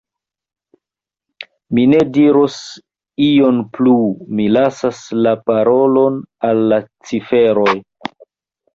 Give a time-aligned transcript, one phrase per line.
[1.79, 2.57] Mi ne diros
[3.27, 3.95] ion plu;
[4.41, 7.81] mi lasas la parolon al la ciferoj.